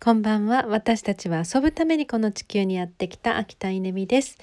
[0.00, 0.64] こんばんは。
[0.68, 4.38] 私たちは遊ぶためにこの地球にやってきた秋田稲美です、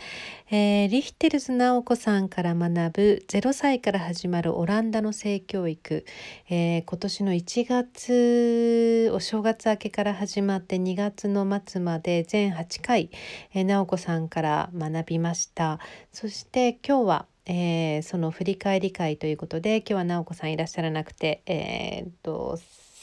[0.51, 6.05] えー、リヒテルズ直子さんから学ぶ0歳から始まるオランダの性教育、
[6.49, 13.09] えー、今年の1月お正月明けから始まって2月の末まで全8回、
[13.53, 15.79] えー、直子さんから学びました。
[16.11, 22.59] そして今日はえー、その振り返り会ということで今日は直子さんいらっしゃらなくて、えー、っと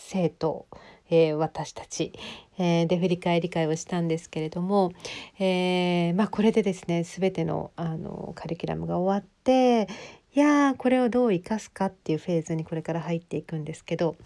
[0.09, 0.67] 生徒
[1.13, 2.13] えー、私たち、
[2.59, 4.93] えー、で振り返り会をしたんですけれども、
[5.39, 9.89] えー、まあ、これでですね全てのあのカリキュラムが終わって
[10.35, 14.17] いやこれをどう生かすかっていうフェーズにこれから入っていくんですけど。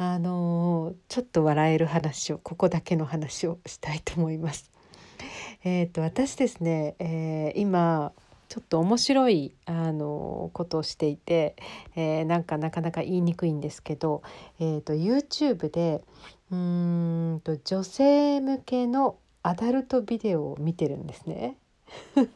[0.00, 4.70] あのちょっと笑える話をここだけの話をしたいと思います。
[5.64, 8.12] えーと、私ですね、えー、今
[8.48, 11.56] ちょっと面白いあのことをしていて、
[11.96, 14.22] えー、なんかなかなか言いにくいんですけど、
[14.58, 16.02] えーと、YouTube で
[16.50, 21.56] うんと女性向けのアダルトビデオを見てるんですね。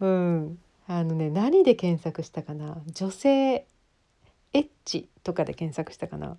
[0.00, 2.80] うん、あのね何で検索したかな？
[2.86, 3.66] 女性
[4.52, 6.36] エッチとかで検索したかな？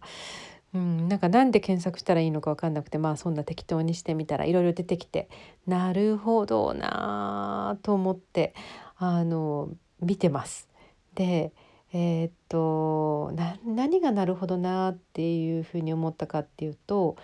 [0.73, 5.27] うん、なんかなんで検索したらいいのか分かんなくてまあそんな適当にしてみたらいろいろ出てきて
[5.67, 8.53] なるほどなと思って
[8.97, 10.69] あの見てます。
[11.15, 11.51] で
[11.93, 13.33] えー、っと
[13.65, 17.17] 何がなるほどなっていうふうに思ったかっていうと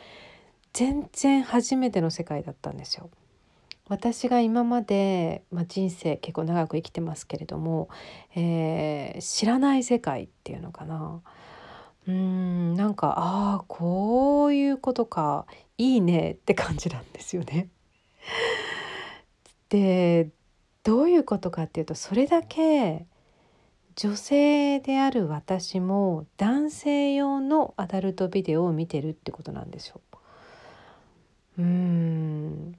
[0.73, 3.09] 全然初めての世界だったんですよ。
[3.89, 7.87] 私が今まで、まあ、人生結構長く生きてますけれども、
[8.35, 11.21] えー、知らない世界っていうのかな
[12.07, 15.45] うんなんかああこういうことか
[15.77, 17.69] いいねって感じなんですよね。
[19.69, 20.29] で
[20.83, 23.05] どういうことかっていうとそれだけ
[23.95, 29.99] 女性である私も男性用のアダルトビデオを見てるってこなんですよ。
[31.57, 32.77] うーん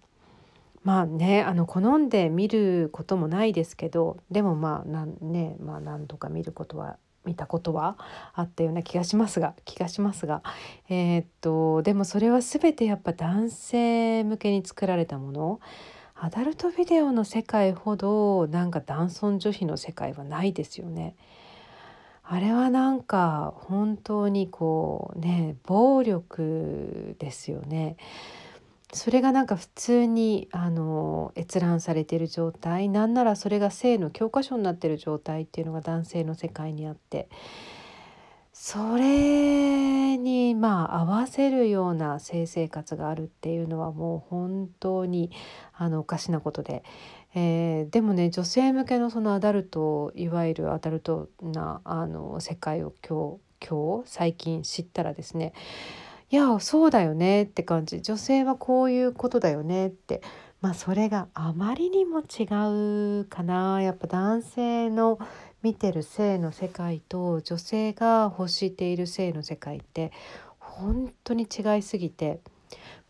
[0.84, 6.96] まあねあの好んで見ることもないですけどでもまあなんねまあ何度か見ることは
[7.28, 7.96] 見たことは
[8.32, 10.42] あったような気がしますが気がしますが、
[10.88, 15.60] えー、っとでもそれは全てやっぱ男性向けに作られたもの
[16.16, 21.14] アダルトビデオの世界ほどなんか男尊女卑の世界はないですよね。
[22.24, 27.96] あれはなんか本当にこうね暴力ですよね。
[28.92, 37.28] それがなんか普通にあの閲覧されている状態なんならそれが性の教科書になっている状態っていうのが男性の世界にあって
[38.52, 45.30] それにまあ合わせるような性生活があるっていうのはもう本当に
[45.74, 46.82] あのおかしなことで、
[47.34, 55.52] えー、でもね女性向けのそのアダルトいわゆるアダルトなあの世界を今日今日最近知ったらですね
[56.30, 58.02] いやそうだよねって感じ。
[58.02, 60.20] 女性はこういうことだよねって。
[60.60, 63.80] まあそれがあまりにも違うかな。
[63.80, 65.18] やっぱ男性の
[65.62, 70.12] 見てる性の世界と女性が欲している性の世界って
[70.58, 72.40] 本当に違いすぎて。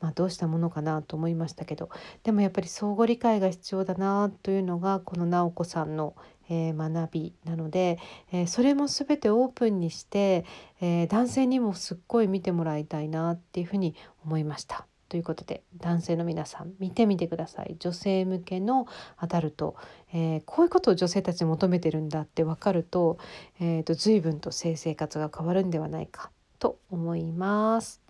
[0.00, 1.90] まあ、どうしたものかなと思いましたけど。
[2.22, 6.14] でもやっぱり相互理解が必要だなというのがこの直子さんの、
[6.48, 7.98] え、学びなので、
[8.32, 10.44] え、それも全てオープンにして、
[10.80, 13.94] え、男性にもすっごい見てもらいたいなっていうふうに
[14.24, 14.86] 思いました。
[15.08, 19.74] ということで男性の皆さん見てみてください女性向けのアダルト、
[20.12, 23.18] えー、こういうことを女性たち求めてるんだって分かると,、
[23.58, 28.07] えーと随分と性生活が変わるんではないかと思います。